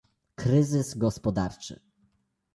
[0.35, 1.79] Kryzys gospodarczy